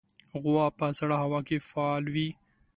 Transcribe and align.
غوا 0.41 0.65
په 0.77 0.85
سړه 0.99 1.15
هوا 1.23 1.39
کې 1.47 1.57
فعال 1.69 2.03
وي. 2.13 2.29